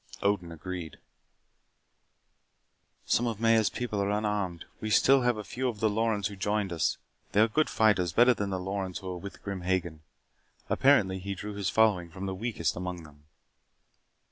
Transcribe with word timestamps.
Odin 0.23 0.51
agreed. 0.51 0.97
"Some 3.05 3.27
of 3.27 3.39
Maya's 3.39 3.69
people 3.69 4.01
are 4.01 4.09
unarmed. 4.09 4.65
We 4.79 4.89
still 4.89 5.21
have 5.21 5.37
a 5.37 5.43
few 5.43 5.67
of 5.67 5.79
the 5.79 5.91
Lorens 5.91 6.25
who 6.25 6.35
joined 6.35 6.73
us. 6.73 6.97
They 7.33 7.39
are 7.41 7.47
good 7.47 7.69
fighters. 7.69 8.11
Better 8.11 8.33
than 8.33 8.49
the 8.49 8.57
Lorens 8.57 8.97
who 8.97 9.09
are 9.11 9.17
with 9.17 9.43
Grim 9.43 9.61
Hagen. 9.61 10.01
Apparently, 10.71 11.19
he 11.19 11.35
drew 11.35 11.53
his 11.53 11.69
following 11.69 12.09
from 12.09 12.25
the 12.25 12.33
weakest 12.33 12.75
among 12.75 13.03
them." 13.03 13.25